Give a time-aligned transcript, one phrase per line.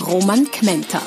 [0.00, 1.00] Roman Kmenter.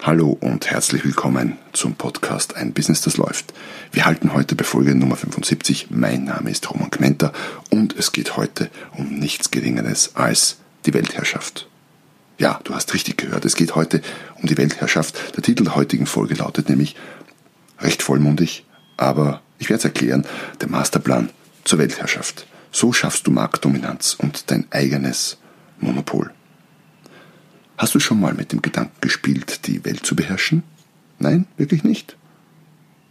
[0.00, 3.52] Hallo und herzlich willkommen zum Podcast Ein Business, das läuft.
[3.90, 5.88] Wir halten heute bei Folge Nummer 75.
[5.90, 7.32] Mein Name ist Roman Kmenter
[7.70, 11.68] und es geht heute um nichts Geringeres als die Weltherrschaft.
[12.38, 14.00] Ja, du hast richtig gehört, es geht heute
[14.40, 15.36] um die Weltherrschaft.
[15.36, 16.94] Der Titel der heutigen Folge lautet nämlich
[17.80, 18.64] recht vollmundig,
[18.96, 20.24] aber ich werde es erklären,
[20.60, 21.30] der Masterplan
[21.64, 22.46] zur Weltherrschaft.
[22.70, 25.38] So schaffst du Marktdominanz und dein eigenes
[25.80, 26.30] Monopol.
[27.76, 30.62] Hast du schon mal mit dem Gedanken gespielt, die Welt zu beherrschen?
[31.18, 32.16] Nein, wirklich nicht.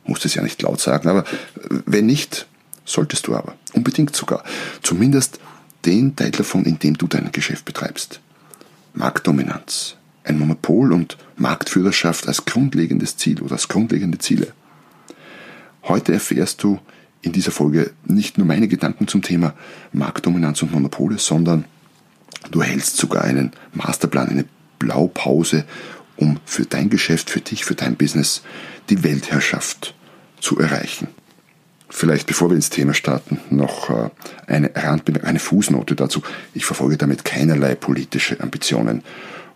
[0.05, 1.25] Musst es ja nicht laut sagen, aber
[1.85, 2.47] wenn nicht,
[2.85, 3.55] solltest du aber.
[3.73, 4.43] Unbedingt sogar.
[4.81, 5.39] Zumindest
[5.85, 8.19] den Teil davon, in dem du dein Geschäft betreibst.
[8.93, 14.53] Marktdominanz, ein Monopol und Marktführerschaft als grundlegendes Ziel oder als grundlegende Ziele.
[15.83, 16.79] Heute erfährst du
[17.21, 19.53] in dieser Folge nicht nur meine Gedanken zum Thema
[19.91, 21.65] Marktdominanz und Monopole, sondern
[22.51, 24.45] du erhältst sogar einen Masterplan, eine
[24.79, 25.65] Blaupause,
[26.15, 28.41] um für dein Geschäft, für dich, für dein Business
[28.89, 29.95] die Weltherrschaft
[30.39, 31.07] zu erreichen.
[31.89, 34.09] Vielleicht bevor wir ins Thema starten, noch äh,
[34.45, 36.21] eine Randbemerkung, eine Fußnote dazu.
[36.53, 39.03] Ich verfolge damit keinerlei politische Ambitionen.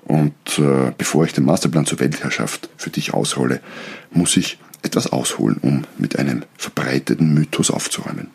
[0.06, 3.60] Und äh, bevor ich den Masterplan zur Weltherrschaft für dich ausrolle,
[4.12, 8.30] muss ich etwas ausholen, um mit einem verbreiteten Mythos aufzuräumen.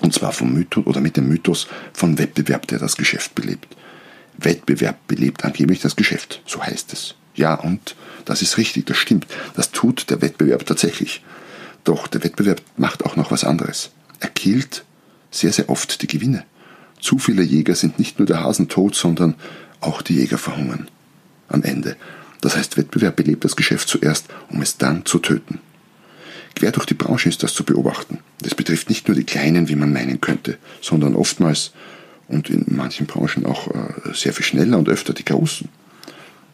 [0.00, 3.76] Und zwar vom Mythos oder mit dem Mythos von Wettbewerb, der das Geschäft belebt.
[4.38, 7.14] Wettbewerb belebt angeblich das Geschäft, so heißt es.
[7.34, 9.26] Ja, und das ist richtig, das stimmt.
[9.54, 11.22] Das tut der Wettbewerb tatsächlich.
[11.84, 13.90] Doch der Wettbewerb macht auch noch was anderes.
[14.20, 14.84] Er killt
[15.30, 16.44] sehr, sehr oft die Gewinne.
[17.00, 19.34] Zu viele Jäger sind nicht nur der Hasen tot, sondern
[19.80, 20.88] auch die Jäger verhungern.
[21.48, 21.96] Am Ende.
[22.40, 25.60] Das heißt, Wettbewerb belebt das Geschäft zuerst, um es dann zu töten.
[26.54, 28.18] Quer durch die Branche ist das zu beobachten.
[28.40, 31.72] Das betrifft nicht nur die Kleinen, wie man meinen könnte, sondern oftmals
[32.28, 35.68] und in manchen Branchen auch äh, sehr viel schneller und öfter die Großen.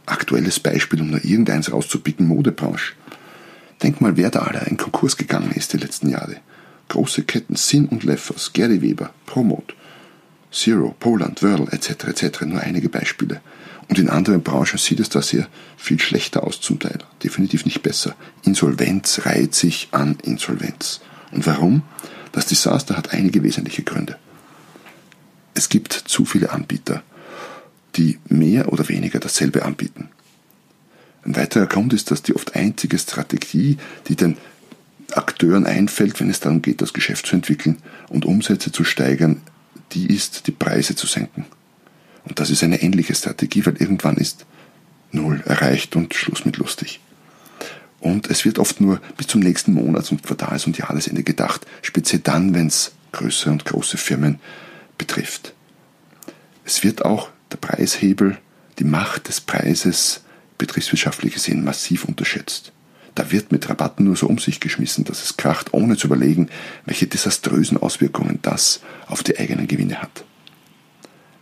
[0.07, 2.95] Aktuelles Beispiel, um nur irgendeins rauszupicken, Modebranche.
[3.83, 6.37] Denk mal, wer da alle in Konkurs gegangen ist die letzten Jahre.
[6.89, 9.75] Große Ketten, Sinn und Leffers, Gary Weber, Promot,
[10.53, 13.41] Zero, Poland, Whirl, etc., etc., nur einige Beispiele.
[13.89, 15.47] Und in anderen Branchen sieht es da sehr
[15.77, 16.99] viel schlechter aus zum Teil.
[17.23, 18.17] Definitiv nicht besser.
[18.43, 21.01] Insolvenz reiht sich an Insolvenz.
[21.31, 21.83] Und warum?
[22.33, 24.19] Das Desaster hat einige wesentliche Gründe.
[25.55, 27.03] Es gibt zu viele Anbieter,
[27.95, 30.11] die mehr oder weniger dasselbe anbieten.
[31.25, 34.37] Ein weiterer Grund ist, dass die oft einzige Strategie, die den
[35.13, 39.41] Akteuren einfällt, wenn es darum geht, das Geschäft zu entwickeln und Umsätze zu steigern,
[39.93, 41.47] die ist, die Preise zu senken.
[42.25, 44.47] Und das ist eine ähnliche Strategie, weil irgendwann ist
[45.13, 47.01] Null erreicht und Schluss mit lustig.
[48.01, 52.21] Und es wird oft nur bis zum nächsten Monats- und Quartals- und Jahresende gedacht, speziell
[52.23, 54.39] dann, wenn es größere und große Firmen
[54.99, 55.55] betrifft.
[56.65, 58.39] Es wird auch der Preishebel,
[58.79, 60.23] die Macht des Preises
[60.59, 62.73] betriebswirtschaftlich gesehen massiv unterschätzt.
[63.17, 66.51] Da wird mit Rabatten nur so um sich geschmissen, dass es kracht, ohne zu überlegen,
[66.85, 70.25] welche desaströsen Auswirkungen das auf die eigenen Gewinne hat.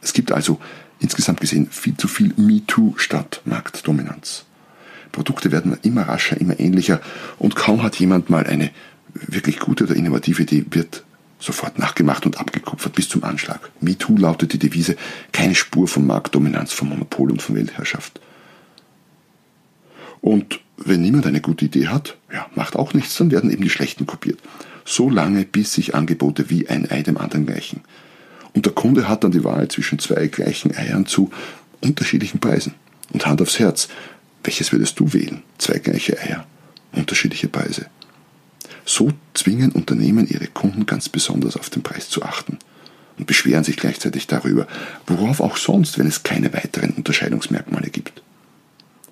[0.00, 0.60] Es gibt also
[1.00, 4.44] insgesamt gesehen viel zu viel MeToo statt Marktdominanz.
[5.10, 7.00] Produkte werden immer rascher, immer ähnlicher
[7.38, 8.70] und kaum hat jemand mal eine
[9.12, 11.02] wirklich gute oder innovative Idee, wird
[11.40, 13.70] sofort nachgemacht und abgekupfert bis zum Anschlag.
[13.80, 14.94] MeToo lautet die Devise,
[15.32, 18.20] keine Spur von Marktdominanz, von Monopol und von Weltherrschaft.
[20.20, 23.70] Und wenn niemand eine gute Idee hat, ja, macht auch nichts, dann werden eben die
[23.70, 24.40] schlechten kopiert.
[24.84, 27.80] So lange, bis sich Angebote wie ein Ei dem anderen gleichen.
[28.52, 31.30] Und der Kunde hat dann die Wahl zwischen zwei gleichen Eiern zu
[31.80, 32.74] unterschiedlichen Preisen.
[33.12, 33.88] Und Hand aufs Herz,
[34.42, 35.42] welches würdest du wählen?
[35.58, 36.46] Zwei gleiche Eier,
[36.92, 37.86] unterschiedliche Preise.
[38.84, 42.58] So zwingen Unternehmen ihre Kunden ganz besonders auf den Preis zu achten
[43.18, 44.66] und beschweren sich gleichzeitig darüber,
[45.06, 48.22] worauf auch sonst, wenn es keine weiteren Unterscheidungsmerkmale gibt.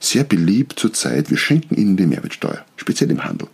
[0.02, 3.46] Sehr beliebt zurzeit, wir schenken ihnen die Mehrwertsteuer, speziell im Handel.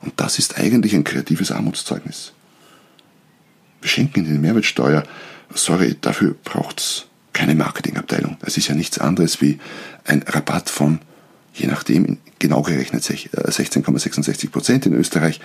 [0.00, 2.32] Und das ist eigentlich ein kreatives Armutszeugnis.
[3.82, 5.02] Wir schenken ihnen die Mehrwertsteuer,
[5.52, 7.04] sorry, dafür braucht's
[7.34, 8.38] keine Marketingabteilung.
[8.40, 9.58] Das ist ja nichts anderes wie
[10.04, 11.00] ein Rabatt von
[11.58, 15.40] je nachdem, genau gerechnet 16,66 äh, Prozent in Österreich,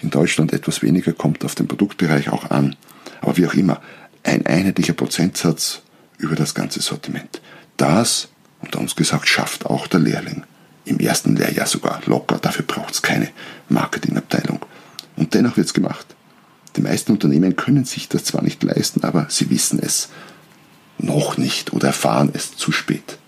[0.00, 2.76] in Deutschland etwas weniger, kommt auf den Produktbereich auch an.
[3.20, 3.82] Aber wie auch immer,
[4.22, 5.82] ein einheitlicher Prozentsatz
[6.18, 7.40] über das ganze Sortiment.
[7.76, 8.28] Das,
[8.66, 10.44] unter uns gesagt, schafft auch der Lehrling.
[10.84, 13.28] Im ersten Lehrjahr sogar locker, dafür braucht es keine
[13.68, 14.64] Marketingabteilung.
[15.16, 16.06] Und dennoch wird es gemacht.
[16.76, 20.10] Die meisten Unternehmen können sich das zwar nicht leisten, aber sie wissen es
[20.98, 23.18] noch nicht oder erfahren es zu spät.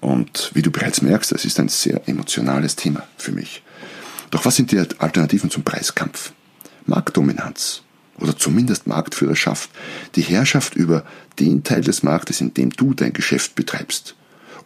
[0.00, 3.62] Und wie du bereits merkst, es ist ein sehr emotionales Thema für mich.
[4.30, 6.32] Doch was sind die Alternativen zum Preiskampf?
[6.86, 7.83] Marktdominanz
[8.18, 9.70] oder zumindest Marktführerschaft,
[10.14, 11.04] die Herrschaft über
[11.38, 14.14] den Teil des Marktes, in dem du dein Geschäft betreibst.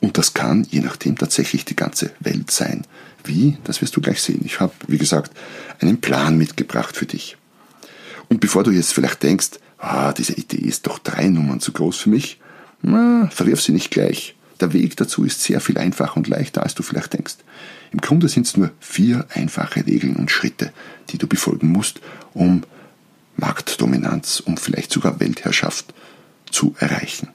[0.01, 2.87] Und das kann, je nachdem, tatsächlich die ganze Welt sein.
[3.25, 3.59] Wie?
[3.65, 4.43] Das wirst du gleich sehen.
[4.45, 5.33] Ich habe, wie gesagt,
[5.81, 7.37] einen Plan mitgebracht für dich.
[8.29, 11.97] Und bevor du jetzt vielleicht denkst, ah, diese Idee ist doch drei Nummern zu groß
[11.97, 12.39] für mich,
[12.83, 14.37] na, verwirf sie nicht gleich.
[14.61, 17.37] Der Weg dazu ist sehr viel einfacher und leichter, als du vielleicht denkst.
[17.93, 20.73] Im Grunde sind es nur vier einfache Regeln und Schritte,
[21.11, 22.01] die du befolgen musst,
[22.35, 22.63] um
[23.39, 25.95] Marktdominanz, um vielleicht sogar Weltherrschaft
[26.51, 27.29] zu erreichen.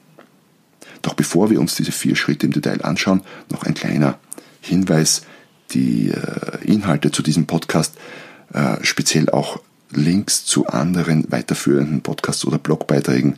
[1.02, 4.18] Doch bevor wir uns diese vier Schritte im Detail anschauen, noch ein kleiner
[4.60, 5.22] Hinweis.
[5.70, 7.96] Die äh, Inhalte zu diesem Podcast,
[8.52, 9.60] äh, speziell auch
[9.90, 13.36] Links zu anderen weiterführenden Podcasts oder Blogbeiträgen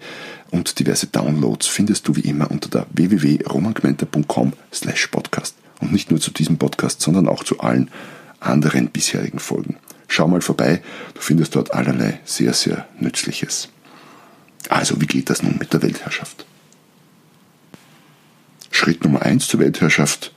[0.50, 5.56] und diverse Downloads findest du wie immer unter der www.romangmenta.com slash podcast.
[5.80, 7.90] Und nicht nur zu diesem Podcast, sondern auch zu allen
[8.40, 9.76] anderen bisherigen Folgen.
[10.08, 10.82] Schau mal vorbei,
[11.14, 13.68] du findest dort allerlei sehr, sehr Nützliches.
[14.68, 16.44] Also, wie geht das nun mit der Weltherrschaft?
[18.70, 20.32] Schritt Nummer eins zur Weltherrschaft,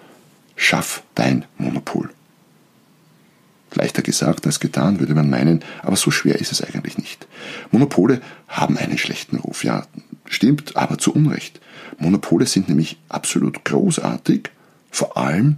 [0.56, 2.10] schaff dein Monopol.
[3.76, 7.28] Leichter gesagt als getan, würde man meinen, aber so schwer ist es eigentlich nicht.
[7.72, 9.86] Monopole haben einen schlechten Ruf, ja,
[10.26, 11.60] stimmt, aber zu Unrecht.
[11.98, 14.50] Monopole sind nämlich absolut großartig,
[14.92, 15.58] vor allem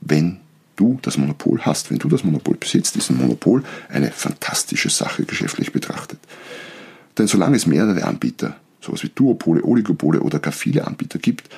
[0.00, 0.40] wenn
[0.80, 5.24] du das Monopol hast, wenn du das Monopol besitzt, ist ein Monopol eine fantastische Sache
[5.24, 6.18] geschäftlich betrachtet.
[7.18, 11.50] Denn solange es mehrere Anbieter, sowas wie Duopole, Oligopole oder gar viele Anbieter gibt,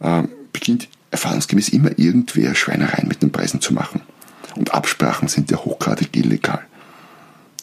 [0.00, 0.22] äh,
[0.52, 4.00] beginnt erfahrungsgemäß immer irgendwer Schweinereien mit den Preisen zu machen
[4.54, 6.60] und Absprachen sind ja hochgradig illegal.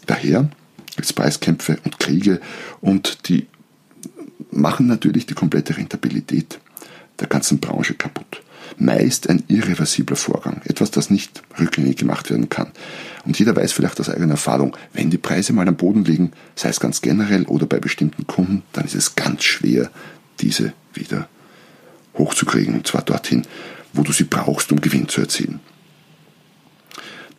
[0.06, 0.50] Daher
[0.96, 2.42] gibt es Preiskämpfe und Kriege
[2.82, 3.48] und die
[4.52, 6.60] machen natürlich die komplette Rentabilität
[7.20, 8.42] der ganzen Branche kaputt.
[8.78, 12.72] Meist ein irreversibler Vorgang, etwas, das nicht rückgängig gemacht werden kann.
[13.26, 16.70] Und jeder weiß vielleicht aus eigener Erfahrung, wenn die Preise mal am Boden liegen, sei
[16.70, 19.90] es ganz generell oder bei bestimmten Kunden, dann ist es ganz schwer,
[20.40, 21.28] diese wieder
[22.18, 23.44] hochzukriegen, und zwar dorthin,
[23.94, 25.60] wo du sie brauchst, um Gewinn zu erzielen.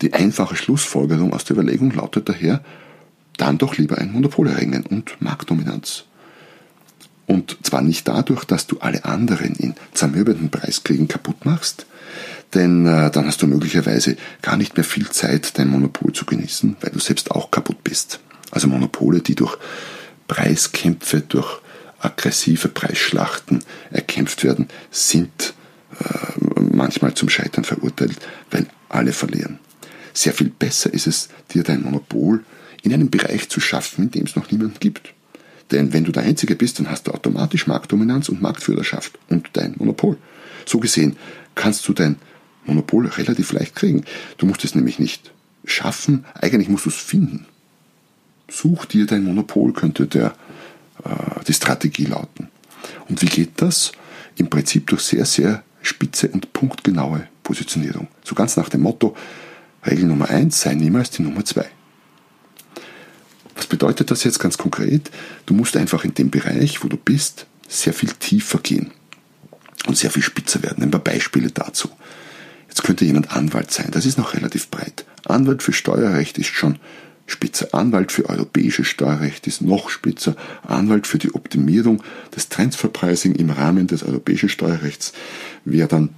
[0.02, 2.62] Die einfache Schlussfolgerung aus der Überlegung lautet daher,
[3.36, 6.04] dann doch lieber ein Monopol erringen und Marktdominanz.
[7.26, 11.86] Und zwar nicht dadurch, dass du alle anderen in zermürbenden Preiskriegen kaputt machst,
[12.54, 16.76] denn äh, dann hast du möglicherweise gar nicht mehr viel Zeit, dein Monopol zu genießen,
[16.80, 18.20] weil du selbst auch kaputt bist.
[18.52, 19.56] Also Monopole, die durch
[20.28, 21.60] Preiskämpfe, durch
[21.98, 25.54] aggressive Preisschlachten erkämpft werden, sind
[25.98, 28.18] äh, manchmal zum Scheitern verurteilt,
[28.50, 29.58] weil alle verlieren.
[30.12, 32.44] Sehr viel besser ist es, dir dein Monopol
[32.82, 35.12] in einem Bereich zu schaffen, in dem es noch niemanden gibt.
[35.70, 39.74] Denn wenn du der Einzige bist, dann hast du automatisch Marktdominanz und Marktführerschaft und dein
[39.78, 40.16] Monopol.
[40.64, 41.16] So gesehen
[41.54, 42.16] kannst du dein
[42.64, 44.04] Monopol relativ leicht kriegen.
[44.38, 45.32] Du musst es nämlich nicht
[45.64, 47.46] schaffen, eigentlich musst du es finden.
[48.48, 50.34] Such dir dein Monopol, könnte der,
[51.04, 52.48] äh, die Strategie lauten.
[53.08, 53.92] Und wie geht das?
[54.36, 58.08] Im Prinzip durch sehr, sehr spitze und punktgenaue Positionierung.
[58.22, 59.16] So ganz nach dem Motto,
[59.84, 61.66] Regel Nummer eins, sei niemals die Nummer zwei.
[63.56, 65.10] Was bedeutet das jetzt ganz konkret?
[65.46, 68.92] Du musst einfach in dem Bereich, wo du bist, sehr viel tiefer gehen
[69.86, 70.82] und sehr viel spitzer werden.
[70.82, 71.90] Ein paar Beispiele dazu.
[72.68, 75.06] Jetzt könnte jemand Anwalt sein, das ist noch relativ breit.
[75.24, 76.78] Anwalt für Steuerrecht ist schon
[77.26, 77.68] spitzer.
[77.72, 80.36] Anwalt für europäisches Steuerrecht ist noch spitzer.
[80.62, 82.02] Anwalt für die Optimierung
[82.34, 85.12] des Transferpricing im Rahmen des europäischen Steuerrechts
[85.64, 86.10] wäre dann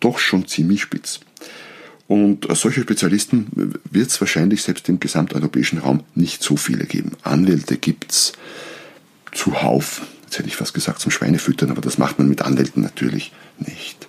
[0.00, 1.20] doch schon ziemlich spitz.
[2.10, 3.46] Und solche Spezialisten
[3.88, 7.12] wird es wahrscheinlich selbst im gesamteuropäischen Raum nicht so viele geben.
[7.22, 8.32] Anwälte gibt es
[9.30, 13.30] zuhauf, jetzt hätte ich fast gesagt zum Schweinefüttern, aber das macht man mit Anwälten natürlich
[13.58, 14.08] nicht.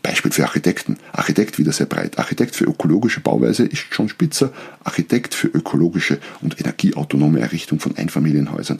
[0.00, 0.96] Beispiel für Architekten.
[1.10, 2.20] Architekt wieder sehr breit.
[2.20, 4.52] Architekt für ökologische Bauweise ist schon spitzer.
[4.84, 8.78] Architekt für ökologische und energieautonome Errichtung von Einfamilienhäusern.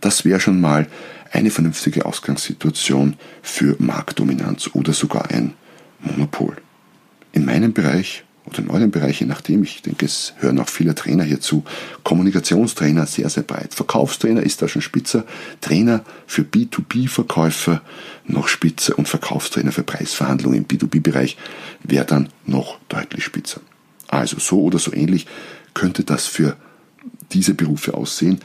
[0.00, 0.86] Das wäre schon mal
[1.32, 5.54] eine vernünftige Ausgangssituation für Marktdominanz oder sogar ein
[5.98, 6.56] Monopol
[7.32, 10.94] in meinem Bereich oder in eurem Bereich, je nachdem, ich denke, es hören auch viele
[10.94, 11.64] Trainer hierzu,
[12.02, 13.74] Kommunikationstrainer sehr, sehr breit.
[13.74, 15.24] Verkaufstrainer ist da schon spitzer,
[15.60, 17.82] Trainer für B2B-Verkäufer
[18.24, 21.36] noch spitzer und Verkaufstrainer für Preisverhandlungen im B2B-Bereich
[21.84, 23.60] wäre dann noch deutlich spitzer.
[24.08, 25.26] Also so oder so ähnlich
[25.74, 26.56] könnte das für
[27.32, 28.40] diese Berufe aussehen.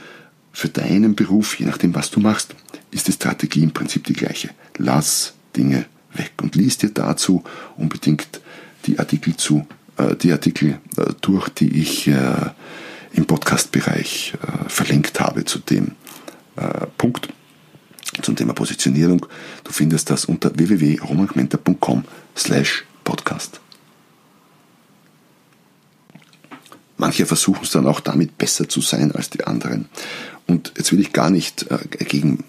[0.52, 2.56] für deinen Beruf, je nachdem, was du machst,
[2.90, 4.52] ist die Strategie im Prinzip die gleiche.
[4.78, 7.44] Lass Dinge weg und lies dir dazu
[7.76, 8.40] unbedingt
[8.86, 12.50] die Artikel zu, äh, die Artikel äh, durch, die ich äh,
[13.14, 15.92] im Podcast-Bereich äh, verlinkt habe zu dem
[16.56, 17.30] äh, Punkt,
[18.22, 19.26] zum Thema Positionierung.
[19.64, 23.60] Du findest das unter www.romangmenta.com slash podcast.
[26.98, 29.90] Manche versuchen es dann auch damit besser zu sein als die anderen.
[30.48, 31.66] Und jetzt will ich gar nicht
[32.08, 32.46] gegen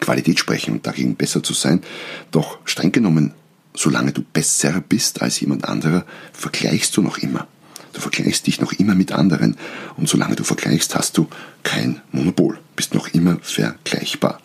[0.00, 1.82] Qualität sprechen und dagegen besser zu sein,
[2.30, 3.34] doch streng genommen,
[3.80, 7.48] solange du besser bist als jemand anderer, vergleichst du noch immer.
[7.94, 9.56] Du vergleichst dich noch immer mit anderen
[9.96, 11.28] und solange du vergleichst, hast du
[11.62, 14.40] kein Monopol, bist noch immer vergleichbar.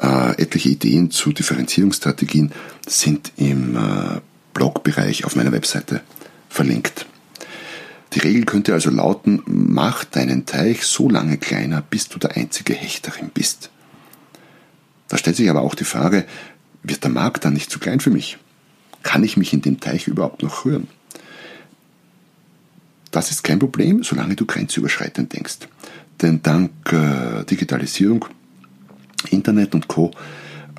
[0.00, 2.52] Äh, etliche Ideen zu Differenzierungsstrategien
[2.86, 4.20] sind im äh,
[4.52, 6.02] Blogbereich auf meiner Webseite
[6.50, 7.06] verlinkt.
[8.12, 12.74] Die Regel könnte also lauten, mach deinen Teich so lange kleiner, bis du der einzige
[12.74, 13.70] Hecht darin bist.
[15.08, 16.26] Da stellt sich aber auch die Frage,
[16.88, 18.38] wird der Markt dann nicht zu klein für mich?
[19.02, 20.88] Kann ich mich in dem Teich überhaupt noch rühren?
[23.10, 25.58] Das ist kein Problem, solange du grenzüberschreitend denkst.
[26.20, 28.26] Denn dank äh, Digitalisierung,
[29.30, 30.10] Internet und Co.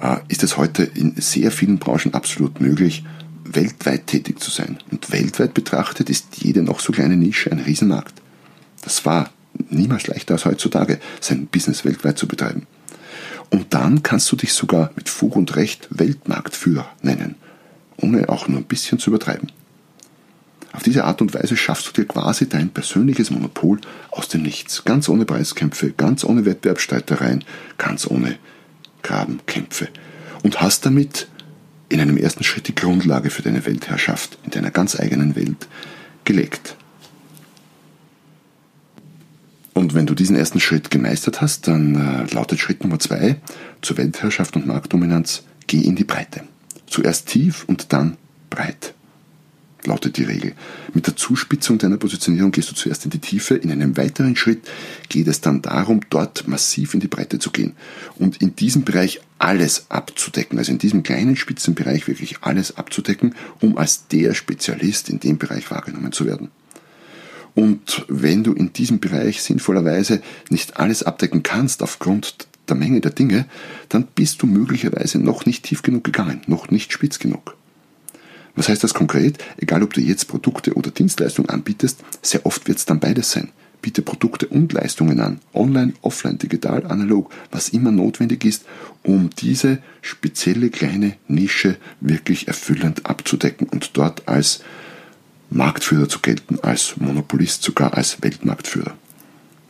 [0.02, 3.04] Äh, ist es heute in sehr vielen Branchen absolut möglich,
[3.46, 4.78] weltweit tätig zu sein.
[4.92, 8.22] Und weltweit betrachtet ist jede noch so kleine Nische ein Riesenmarkt.
[8.82, 9.32] Das war
[9.70, 12.68] niemals leichter als heutzutage, sein Business weltweit zu betreiben.
[13.50, 17.36] Und dann kannst du dich sogar mit Fug und Recht Weltmarktführer nennen,
[17.98, 19.52] ohne auch nur ein bisschen zu übertreiben.
[20.72, 23.80] Auf diese Art und Weise schaffst du dir quasi dein persönliches Monopol
[24.12, 27.44] aus dem Nichts, ganz ohne Preiskämpfe, ganz ohne Wettbewerbsstreitereien,
[27.78, 28.38] ganz ohne
[29.02, 29.88] Grabenkämpfe
[30.44, 31.28] und hast damit
[31.90, 35.68] in einem ersten Schritt die Grundlage für deine Weltherrschaft in deiner ganz eigenen Welt
[36.24, 36.76] gelegt.
[39.80, 43.38] Und wenn du diesen ersten Schritt gemeistert hast, dann äh, lautet Schritt Nummer zwei
[43.82, 46.42] zur Weltherrschaft und Marktdominanz, geh in die Breite.
[46.86, 48.18] Zuerst tief und dann
[48.50, 48.94] breit
[49.86, 50.52] lautet die Regel.
[50.94, 54.68] Mit der Zuspitzung deiner Positionierung gehst du zuerst in die Tiefe, in einem weiteren Schritt
[55.08, 57.78] geht es dann darum, dort massiv in die Breite zu gehen
[58.18, 63.78] und in diesem Bereich alles abzudecken, also in diesem kleinen Spitzenbereich wirklich alles abzudecken, um
[63.78, 66.52] als der Spezialist in dem Bereich wahrgenommen zu werden.
[67.60, 73.12] Und wenn du in diesem Bereich sinnvollerweise nicht alles abdecken kannst aufgrund der Menge der
[73.12, 73.48] Dinge,
[73.90, 77.58] dann bist du möglicherweise noch nicht tief genug gegangen, noch nicht spitz genug.
[78.56, 79.44] Was heißt das konkret?
[79.58, 83.50] Egal, ob du jetzt Produkte oder Dienstleistungen anbietest, sehr oft wird es dann beides sein.
[83.82, 88.64] Biete Produkte und Leistungen an, online, offline, digital, analog, was immer notwendig ist,
[89.04, 94.62] um diese spezielle kleine Nische wirklich erfüllend abzudecken und dort als
[95.50, 98.96] Marktführer zu gelten, als Monopolist, sogar als Weltmarktführer.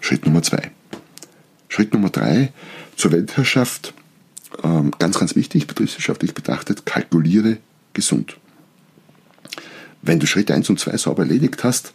[0.01, 0.71] Schritt Nummer zwei.
[1.69, 2.51] Schritt Nummer drei
[2.95, 3.93] zur Weltherrschaft.
[4.63, 7.57] Ähm, ganz, ganz wichtig, betriebswirtschaftlich betrachtet, kalkuliere
[7.93, 8.37] gesund.
[10.01, 11.93] Wenn du Schritt 1 und 2 sauber erledigt hast,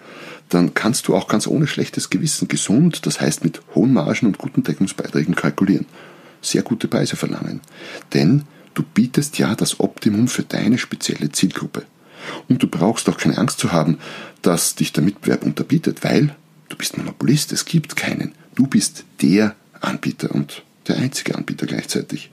[0.50, 4.38] dann kannst du auch ganz ohne schlechtes Gewissen gesund, das heißt mit hohen Margen und
[4.38, 5.86] guten Deckungsbeiträgen kalkulieren.
[6.42, 7.60] Sehr gute Preise verlangen.
[8.12, 8.42] Denn
[8.74, 11.84] du bietest ja das Optimum für deine spezielle Zielgruppe.
[12.48, 13.98] Und du brauchst auch keine Angst zu haben,
[14.42, 16.34] dass dich der Mitbewerb unterbietet, weil
[16.68, 18.32] du bist Monopolist, es gibt keinen.
[18.54, 22.30] Du bist der Anbieter und der einzige Anbieter gleichzeitig.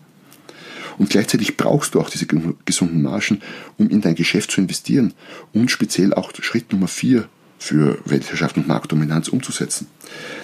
[0.98, 2.28] Und gleichzeitig brauchst du auch diese
[2.66, 3.42] gesunden Margen,
[3.78, 5.14] um in dein Geschäft zu investieren
[5.54, 7.28] und speziell auch Schritt Nummer vier
[7.58, 9.88] für Weltherrschaft und Marktdominanz umzusetzen.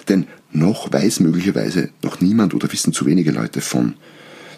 [0.08, 3.94] Denn noch weiß möglicherweise noch niemand oder wissen zu wenige Leute von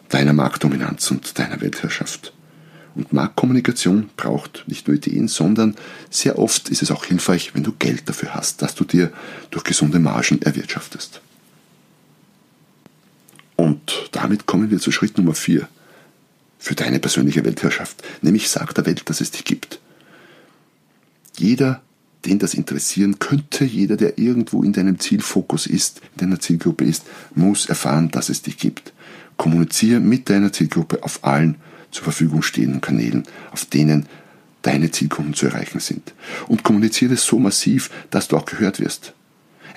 [0.08, 2.32] deiner Marktdominanz und deiner Weltherrschaft.
[2.94, 5.76] Und Marktkommunikation braucht nicht nur Ideen, sondern
[6.10, 9.12] sehr oft ist es auch hilfreich, wenn du Geld dafür hast, dass du dir
[9.50, 11.20] durch gesunde Margen erwirtschaftest.
[13.56, 15.68] Und damit kommen wir zu Schritt Nummer vier
[16.58, 19.80] für deine persönliche Weltherrschaft, nämlich sag der Welt, dass es dich gibt.
[21.36, 21.82] Jeder,
[22.26, 27.04] den das interessieren könnte, jeder, der irgendwo in deinem Zielfokus ist, in deiner Zielgruppe ist,
[27.34, 28.92] muss erfahren, dass es dich gibt.
[29.36, 31.56] Kommuniziere mit deiner Zielgruppe auf allen
[31.90, 34.06] zur Verfügung stehenden Kanälen, auf denen
[34.62, 36.12] deine Zielkunden zu erreichen sind.
[36.48, 39.14] Und kommuniziere so massiv, dass du auch gehört wirst.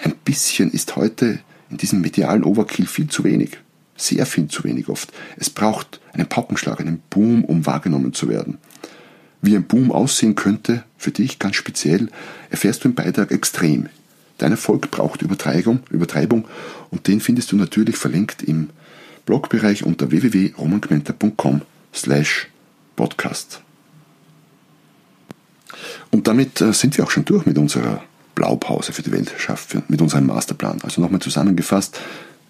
[0.03, 1.39] Ein bisschen ist heute
[1.69, 3.57] in diesem medialen Overkill viel zu wenig.
[3.95, 5.13] Sehr viel zu wenig oft.
[5.37, 8.57] Es braucht einen Paukenschlag, einen Boom, um wahrgenommen zu werden.
[9.41, 12.09] Wie ein Boom aussehen könnte, für dich ganz speziell,
[12.49, 13.89] erfährst du im Beitrag extrem.
[14.37, 16.47] Dein Erfolg braucht Übertreibung, Übertreibung
[16.89, 18.69] und den findest du natürlich verlinkt im
[19.25, 21.61] Blogbereich unter www.romangmenta.com
[21.93, 22.47] slash
[22.95, 23.61] podcast.
[26.11, 28.03] Und damit äh, sind wir auch schon durch mit unserer
[28.35, 30.81] Blaupause für die Weltherrschaft, mit unserem Masterplan.
[30.83, 31.99] Also nochmal zusammengefasst,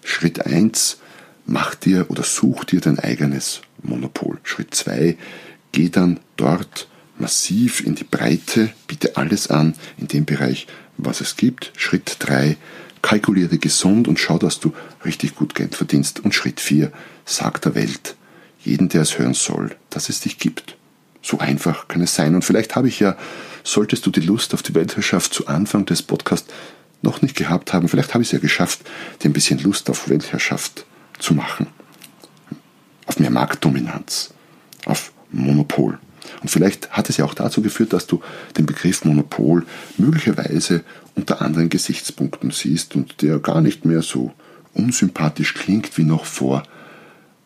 [0.02, 0.98] Schritt 1,
[1.46, 4.38] mach dir oder such dir dein eigenes Monopol.
[4.42, 5.16] Schritt 2,
[5.72, 11.36] geh dann dort massiv in die Breite, biete alles an in dem Bereich, was es
[11.36, 11.72] gibt.
[11.76, 12.56] Schritt 3,
[13.02, 14.72] kalkuliere gesund und schau, dass du
[15.04, 16.20] richtig gut Geld verdienst.
[16.20, 16.90] Und Schritt 4,
[17.24, 18.16] sag der Welt,
[18.64, 20.76] jeden, der es hören soll, dass es dich gibt.
[21.22, 22.34] So einfach kann es sein.
[22.34, 23.16] Und vielleicht habe ich ja,
[23.62, 26.52] solltest du die Lust auf die Weltherrschaft zu Anfang des Podcasts
[27.04, 28.80] noch nicht gehabt haben, vielleicht habe ich es ja geschafft,
[29.22, 30.86] dir ein bisschen Lust auf Weltherrschaft
[31.18, 31.66] zu machen.
[33.06, 34.32] Auf mehr Marktdominanz,
[34.86, 35.98] auf Monopol.
[36.40, 38.20] Und vielleicht hat es ja auch dazu geführt, dass du
[38.56, 39.66] den Begriff Monopol
[39.98, 40.82] möglicherweise
[41.14, 44.32] unter anderen Gesichtspunkten siehst und der gar nicht mehr so
[44.72, 46.64] unsympathisch klingt wie noch vor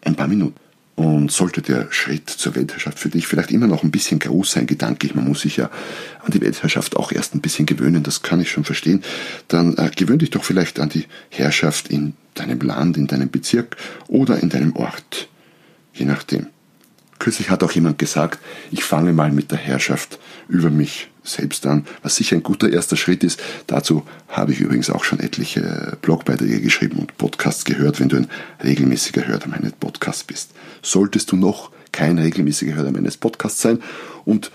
[0.02, 0.58] ein paar Minuten.
[0.98, 4.66] Und sollte der Schritt zur Weltherrschaft für dich vielleicht immer noch ein bisschen groß sein,
[4.66, 5.70] gedanklich, man muss sich ja
[6.24, 9.04] an die Weltherrschaft auch erst ein bisschen gewöhnen, das kann ich schon verstehen,
[9.46, 13.76] dann äh, gewöhn dich doch vielleicht an die Herrschaft in deinem Land, in deinem Bezirk
[14.08, 15.28] oder in deinem Ort,
[15.92, 16.48] je nachdem.
[17.18, 18.38] Kürzlich hat auch jemand gesagt,
[18.70, 22.96] ich fange mal mit der Herrschaft über mich selbst an, was sicher ein guter erster
[22.96, 23.40] Schritt ist.
[23.66, 28.28] Dazu habe ich übrigens auch schon etliche Blogbeiträge geschrieben und Podcasts gehört, wenn du ein
[28.62, 30.52] regelmäßiger Hörer meines Podcasts bist.
[30.82, 33.80] Solltest du noch kein regelmäßiger Hörer meines Podcasts sein
[34.24, 34.50] und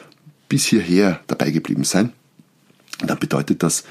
[0.50, 2.14] bis hierher dabei geblieben sein,
[3.06, 3.84] dann bedeutet das,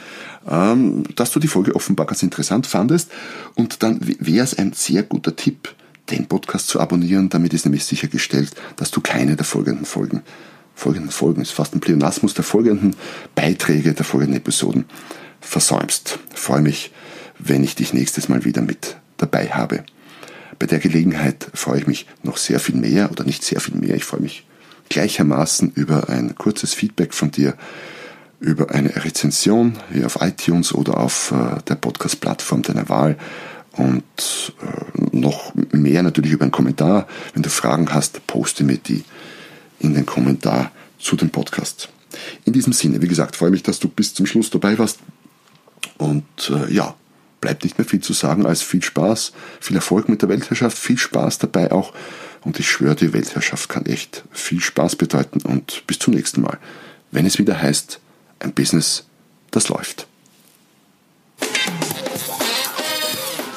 [0.48, 3.10] ähm, dass du die Folge offenbar ganz interessant fandest
[3.54, 5.74] und dann wäre es ein sehr guter Tipp,
[6.12, 7.28] den Podcast zu abonnieren.
[7.28, 10.22] Damit ist nämlich sichergestellt, dass du keine der folgenden Folgen,
[10.74, 12.94] folgenden Folgen, ist fast ein Pleonasmus der folgenden
[13.34, 14.84] Beiträge der folgenden Episoden
[15.40, 16.18] versäumst.
[16.34, 16.92] Ich freue mich,
[17.38, 19.84] wenn ich dich nächstes Mal wieder mit dabei habe.
[20.58, 23.96] Bei der Gelegenheit freue ich mich noch sehr viel mehr oder nicht sehr viel mehr.
[23.96, 24.46] Ich freue mich
[24.88, 27.54] gleichermaßen über ein kurzes Feedback von dir,
[28.38, 33.16] über eine Rezension hier auf iTunes oder auf äh, der Podcast-Plattform deiner Wahl
[33.76, 37.06] und äh, noch mehr natürlich über einen Kommentar.
[37.34, 39.04] Wenn du Fragen hast, poste mir die
[39.80, 41.88] in den Kommentar zu dem Podcast.
[42.44, 44.98] In diesem Sinne, wie gesagt, freue mich, dass du bis zum Schluss dabei warst.
[45.98, 46.94] Und äh, ja,
[47.40, 50.98] bleibt nicht mehr viel zu sagen als viel Spaß, viel Erfolg mit der Weltherrschaft, viel
[50.98, 51.92] Spaß dabei auch.
[52.42, 55.40] Und ich schwöre, die Weltherrschaft kann echt viel Spaß bedeuten.
[55.42, 56.58] Und bis zum nächsten Mal,
[57.10, 58.00] wenn es wieder heißt,
[58.40, 59.06] ein Business,
[59.50, 60.06] das läuft.